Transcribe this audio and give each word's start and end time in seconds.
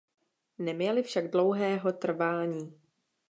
Neměly 0.59 1.03
však 1.03 1.31
dlouhého 1.31 1.91
trvání. 1.91 2.73